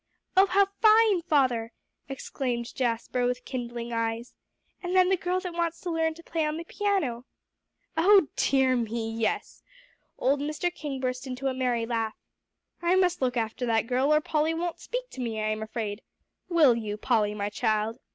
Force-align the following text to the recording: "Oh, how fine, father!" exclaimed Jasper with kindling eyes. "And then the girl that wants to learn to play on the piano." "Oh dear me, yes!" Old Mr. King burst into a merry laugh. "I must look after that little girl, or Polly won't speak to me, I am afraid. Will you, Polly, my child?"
"Oh, 0.35 0.47
how 0.47 0.65
fine, 0.81 1.21
father!" 1.21 1.73
exclaimed 2.09 2.73
Jasper 2.73 3.27
with 3.27 3.45
kindling 3.45 3.93
eyes. 3.93 4.33
"And 4.81 4.95
then 4.95 5.09
the 5.09 5.15
girl 5.15 5.39
that 5.41 5.53
wants 5.53 5.79
to 5.81 5.91
learn 5.91 6.15
to 6.15 6.23
play 6.23 6.43
on 6.43 6.57
the 6.57 6.63
piano." 6.63 7.25
"Oh 7.95 8.29
dear 8.35 8.75
me, 8.75 9.11
yes!" 9.11 9.61
Old 10.17 10.39
Mr. 10.39 10.73
King 10.73 10.99
burst 10.99 11.27
into 11.27 11.49
a 11.49 11.53
merry 11.53 11.85
laugh. 11.85 12.15
"I 12.81 12.95
must 12.95 13.21
look 13.21 13.37
after 13.37 13.63
that 13.67 13.75
little 13.83 13.89
girl, 13.89 14.11
or 14.15 14.21
Polly 14.21 14.55
won't 14.55 14.79
speak 14.79 15.07
to 15.11 15.21
me, 15.21 15.39
I 15.39 15.49
am 15.49 15.61
afraid. 15.61 16.01
Will 16.49 16.73
you, 16.75 16.97
Polly, 16.97 17.35
my 17.35 17.49
child?" 17.51 17.99